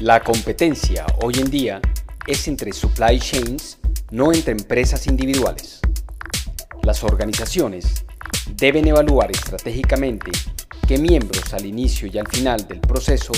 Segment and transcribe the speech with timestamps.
[0.00, 1.78] La competencia hoy en día
[2.26, 3.76] es entre supply chains,
[4.10, 5.80] no entre empresas individuales.
[6.84, 8.06] Las organizaciones
[8.56, 10.30] deben evaluar estratégicamente
[10.88, 13.32] qué miembros al inicio y al final del proceso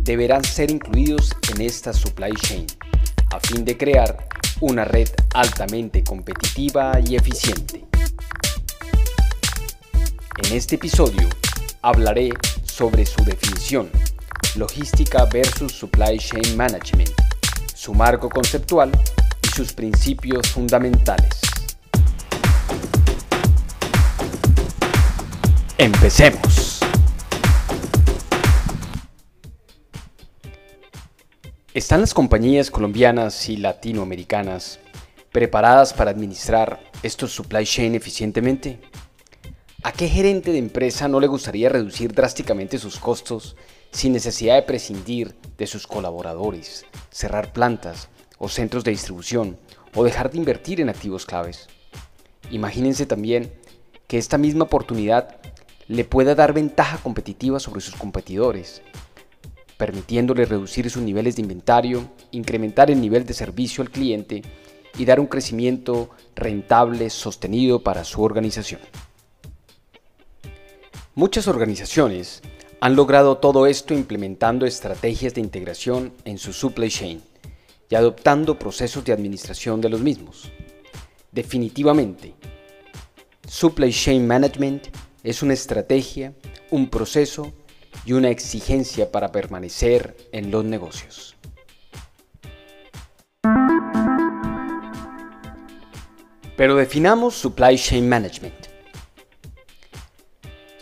[0.00, 2.66] deberán ser incluidos en esta supply chain,
[3.32, 4.26] a fin de crear
[4.58, 7.84] una red altamente competitiva y eficiente.
[10.44, 11.28] En este episodio
[11.82, 12.30] hablaré
[12.64, 13.88] sobre su definición,
[14.56, 17.10] logística versus supply chain management,
[17.74, 18.90] su marco conceptual
[19.42, 21.40] y sus principios fundamentales.
[25.78, 26.80] Empecemos.
[31.72, 34.80] ¿Están las compañías colombianas y latinoamericanas
[35.30, 38.80] preparadas para administrar estos supply chain eficientemente?
[39.82, 43.56] ¿A qué gerente de empresa no le gustaría reducir drásticamente sus costos
[43.92, 49.58] sin necesidad de prescindir de sus colaboradores, cerrar plantas o centros de distribución
[49.94, 51.68] o dejar de invertir en activos claves?
[52.50, 53.54] Imagínense también
[54.06, 55.40] que esta misma oportunidad
[55.88, 58.82] le pueda dar ventaja competitiva sobre sus competidores,
[59.78, 64.42] permitiéndole reducir sus niveles de inventario, incrementar el nivel de servicio al cliente
[64.98, 68.80] y dar un crecimiento rentable sostenido para su organización.
[71.16, 72.40] Muchas organizaciones
[72.80, 77.20] han logrado todo esto implementando estrategias de integración en su supply chain
[77.88, 80.52] y adoptando procesos de administración de los mismos.
[81.32, 82.34] Definitivamente,
[83.48, 84.86] supply chain management
[85.24, 86.32] es una estrategia,
[86.70, 87.52] un proceso
[88.04, 91.34] y una exigencia para permanecer en los negocios.
[96.56, 98.69] Pero definamos supply chain management.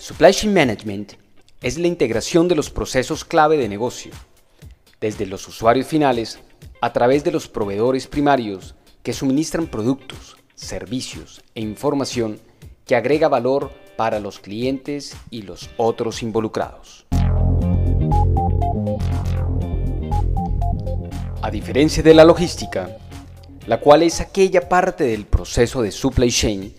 [0.08, 1.12] Supply Chain Management
[1.60, 4.10] es la integración de los procesos clave de negocio,
[5.02, 6.38] desde los usuarios finales
[6.80, 12.40] a través de los proveedores primarios que suministran productos, servicios e información
[12.86, 17.06] que agrega valor para los clientes y los otros involucrados.
[21.42, 22.96] A diferencia de la logística,
[23.66, 26.74] la cual es aquella parte del proceso de supply chain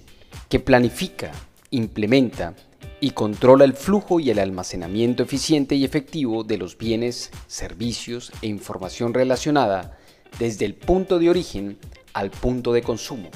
[0.50, 1.32] que planifica,
[1.70, 2.56] implementa
[3.02, 8.48] y controla el flujo y el almacenamiento eficiente y efectivo de los bienes, servicios e
[8.48, 9.98] información relacionada
[10.38, 11.78] desde el punto de origen
[12.14, 13.30] al punto de consumo,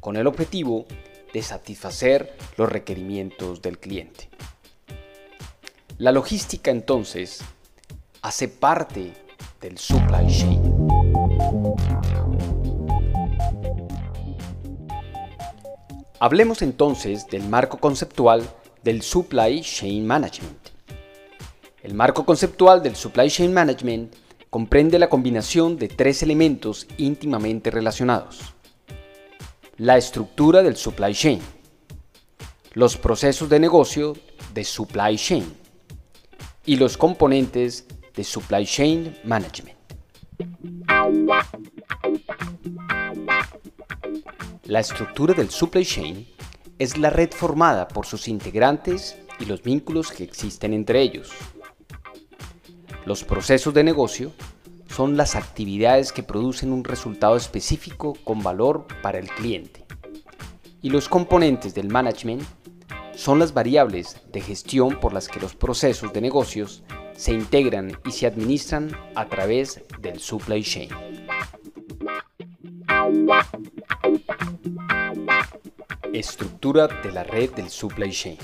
[0.00, 0.86] con el objetivo
[1.32, 4.28] de satisfacer los requerimientos del cliente.
[5.98, 7.42] La logística entonces
[8.22, 9.12] hace parte
[9.60, 10.62] del supply chain.
[16.18, 18.42] Hablemos entonces del marco conceptual
[18.86, 20.68] del Supply Chain Management.
[21.82, 24.14] El marco conceptual del Supply Chain Management
[24.48, 28.54] comprende la combinación de tres elementos íntimamente relacionados.
[29.78, 31.40] La estructura del supply chain,
[32.74, 34.16] los procesos de negocio
[34.54, 35.52] de supply chain
[36.64, 39.76] y los componentes de supply chain management.
[44.64, 46.35] La estructura del supply chain
[46.78, 51.30] es la red formada por sus integrantes y los vínculos que existen entre ellos.
[53.04, 54.32] Los procesos de negocio
[54.88, 59.84] son las actividades que producen un resultado específico con valor para el cliente.
[60.82, 62.42] Y los componentes del management
[63.14, 66.82] son las variables de gestión por las que los procesos de negocios
[67.16, 70.90] se integran y se administran a través del supply chain.
[76.16, 78.38] Estructura de la red del supply chain.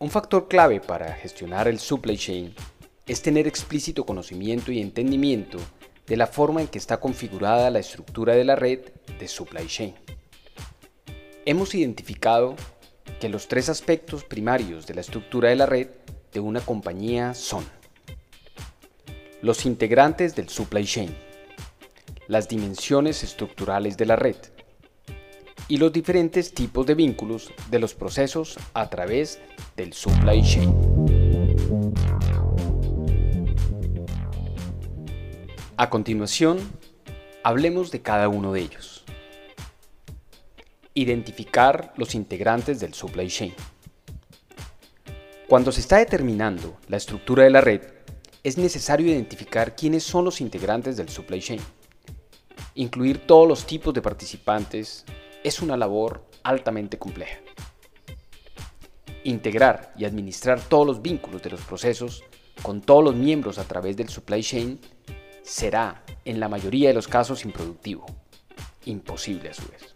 [0.00, 2.52] Un factor clave para gestionar el supply chain
[3.06, 5.58] es tener explícito conocimiento y entendimiento
[6.08, 8.80] de la forma en que está configurada la estructura de la red
[9.16, 9.94] de supply chain.
[11.46, 12.56] Hemos identificado
[13.20, 15.86] que los tres aspectos primarios de la estructura de la red
[16.32, 17.64] de una compañía son
[19.40, 21.16] los integrantes del supply chain,
[22.26, 24.34] las dimensiones estructurales de la red,
[25.68, 29.40] y los diferentes tipos de vínculos de los procesos a través
[29.76, 30.74] del supply chain.
[35.76, 36.58] A continuación,
[37.42, 39.04] hablemos de cada uno de ellos.
[40.94, 43.54] Identificar los integrantes del supply chain.
[45.48, 47.82] Cuando se está determinando la estructura de la red,
[48.44, 51.60] es necesario identificar quiénes son los integrantes del supply chain.
[52.74, 55.04] Incluir todos los tipos de participantes,
[55.44, 57.38] es una labor altamente compleja.
[59.22, 62.24] Integrar y administrar todos los vínculos de los procesos
[62.62, 64.80] con todos los miembros a través del supply chain
[65.42, 68.06] será, en la mayoría de los casos, improductivo,
[68.86, 69.94] imposible a su vez.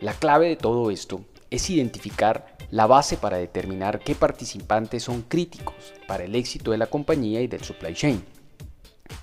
[0.00, 5.94] La clave de todo esto es identificar la base para determinar qué participantes son críticos
[6.06, 8.22] para el éxito de la compañía y del supply chain,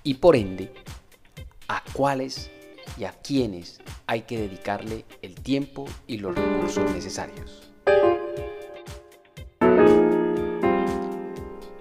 [0.01, 0.73] y por ende,
[1.67, 2.49] a cuáles
[2.97, 7.69] y a quiénes hay que dedicarle el tiempo y los recursos necesarios.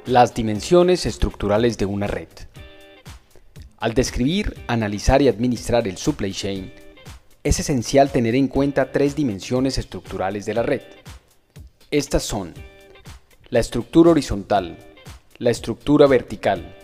[0.06, 2.28] Las dimensiones estructurales de una red.
[3.78, 6.72] Al describir, analizar y administrar el supply chain,
[7.44, 10.82] es esencial tener en cuenta tres dimensiones estructurales de la red.
[11.90, 12.54] Estas son
[13.50, 14.78] la estructura horizontal,
[15.38, 16.76] la estructura vertical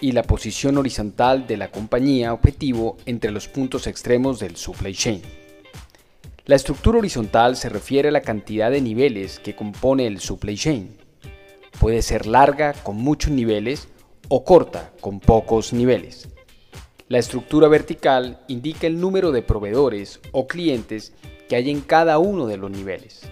[0.00, 5.22] y la posición horizontal de la compañía objetivo entre los puntos extremos del supply chain.
[6.46, 10.96] La estructura horizontal se refiere a la cantidad de niveles que compone el supply chain.
[11.78, 13.88] Puede ser larga con muchos niveles
[14.28, 16.28] o corta con pocos niveles.
[17.08, 21.12] La estructura vertical indica el número de proveedores o clientes
[21.48, 23.22] que hay en cada uno de los niveles.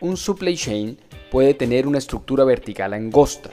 [0.00, 0.98] Un supply chain
[1.30, 3.50] puede tener una estructura vertical angosta,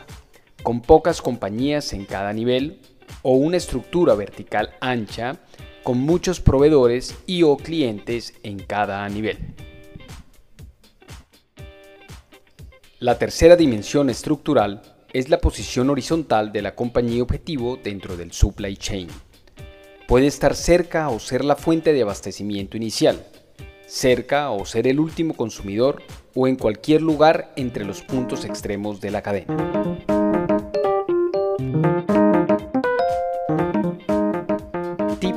[0.66, 2.80] con pocas compañías en cada nivel,
[3.22, 5.38] o una estructura vertical ancha,
[5.84, 9.38] con muchos proveedores y o clientes en cada nivel.
[12.98, 14.82] La tercera dimensión estructural
[15.14, 19.08] es la posición horizontal de la compañía objetivo dentro del supply chain.
[20.08, 23.24] Puede estar cerca o ser la fuente de abastecimiento inicial,
[23.86, 26.02] cerca o ser el último consumidor
[26.34, 30.15] o en cualquier lugar entre los puntos extremos de la cadena.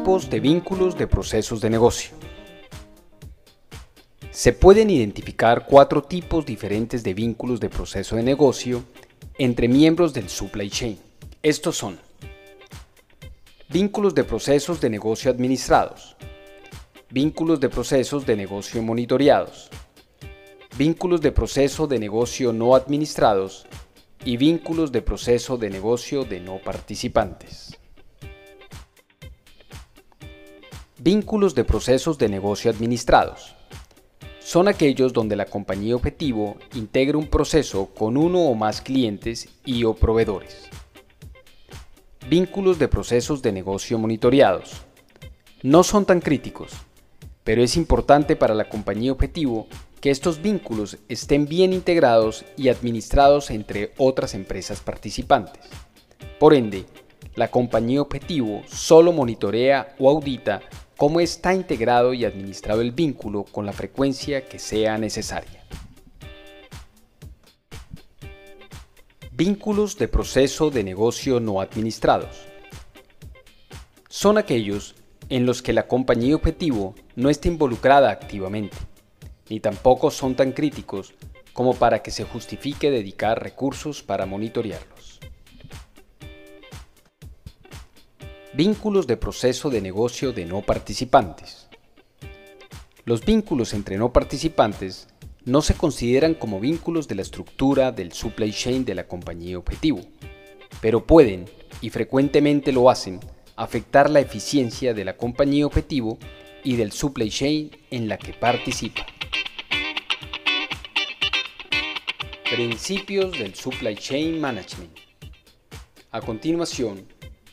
[0.08, 2.12] De vínculos de procesos de negocio.
[4.30, 8.84] Se pueden identificar cuatro tipos diferentes de vínculos de proceso de negocio
[9.36, 10.98] entre miembros del supply chain.
[11.42, 11.98] Estos son
[13.68, 16.16] vínculos de procesos de negocio administrados,
[17.10, 19.68] vínculos de procesos de negocio monitoreados,
[20.78, 23.66] vínculos de proceso de negocio no administrados
[24.24, 27.77] y vínculos de proceso de negocio de no participantes.
[31.10, 33.54] Vínculos de procesos de negocio administrados
[34.40, 39.84] son aquellos donde la compañía objetivo integra un proceso con uno o más clientes y
[39.84, 40.68] o proveedores.
[42.28, 44.82] Vínculos de procesos de negocio monitoreados.
[45.62, 46.72] No son tan críticos,
[47.42, 49.66] pero es importante para la compañía objetivo
[50.02, 55.64] que estos vínculos estén bien integrados y administrados entre otras empresas participantes.
[56.38, 56.84] Por ende,
[57.34, 60.60] la compañía objetivo solo monitorea o audita
[60.98, 65.62] cómo está integrado y administrado el vínculo con la frecuencia que sea necesaria.
[69.30, 72.48] Vínculos de proceso de negocio no administrados.
[74.08, 74.96] Son aquellos
[75.28, 78.76] en los que la compañía objetivo no está involucrada activamente,
[79.48, 81.14] ni tampoco son tan críticos
[81.52, 84.97] como para que se justifique dedicar recursos para monitorearlos.
[88.58, 91.68] Vínculos de proceso de negocio de no participantes.
[93.04, 95.06] Los vínculos entre no participantes
[95.44, 100.00] no se consideran como vínculos de la estructura del supply chain de la compañía objetivo,
[100.80, 101.44] pero pueden,
[101.80, 103.20] y frecuentemente lo hacen,
[103.54, 106.18] afectar la eficiencia de la compañía objetivo
[106.64, 109.06] y del supply chain en la que participa.
[112.50, 114.98] Principios del Supply Chain Management.
[116.10, 117.06] A continuación,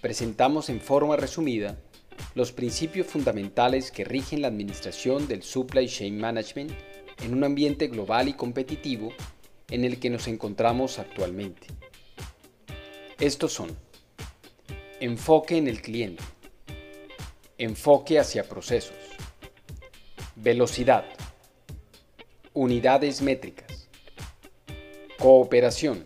[0.05, 1.79] presentamos en forma resumida
[2.35, 6.74] los principios fundamentales que rigen la administración del supply chain management
[7.24, 9.12] en un ambiente global y competitivo
[9.67, 11.65] en el que nos encontramos actualmente.
[13.19, 13.75] Estos son
[15.00, 16.24] enfoque en el cliente,
[17.57, 19.00] enfoque hacia procesos,
[20.35, 21.05] velocidad,
[22.53, 23.89] unidades métricas,
[25.17, 26.05] cooperación,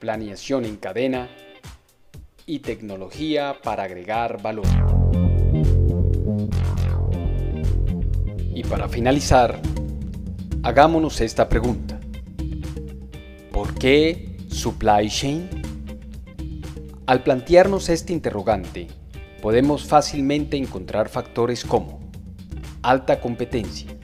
[0.00, 1.30] planeación en cadena,
[2.50, 4.66] y tecnología para agregar valor.
[8.52, 9.60] Y para finalizar,
[10.64, 12.00] hagámonos esta pregunta.
[13.52, 15.48] ¿Por qué supply chain?
[17.06, 18.88] Al plantearnos este interrogante,
[19.40, 22.00] podemos fácilmente encontrar factores como
[22.82, 23.96] alta competencia,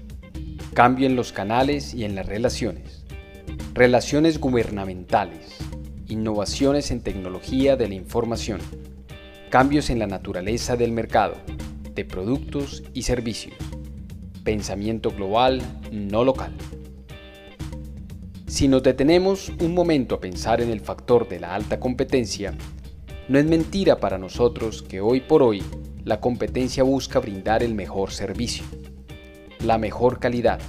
[0.72, 3.04] cambio en los canales y en las relaciones,
[3.74, 5.55] relaciones gubernamentales,
[6.16, 8.60] innovaciones en tecnología de la información,
[9.50, 11.34] cambios en la naturaleza del mercado,
[11.94, 13.54] de productos y servicios,
[14.42, 15.60] pensamiento global,
[15.92, 16.54] no local.
[18.46, 22.54] Si nos detenemos un momento a pensar en el factor de la alta competencia,
[23.28, 25.62] no es mentira para nosotros que hoy por hoy
[26.04, 28.64] la competencia busca brindar el mejor servicio,
[29.62, 30.60] la mejor calidad,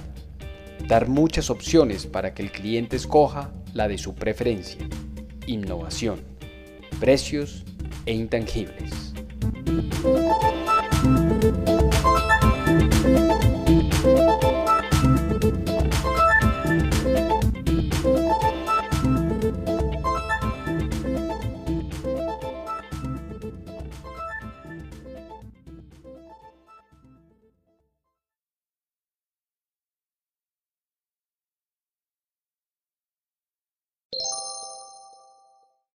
[0.86, 4.86] dar muchas opciones para que el cliente escoja la de su preferencia,
[5.48, 6.20] innovación,
[7.00, 7.64] precios
[8.06, 9.14] e intangibles.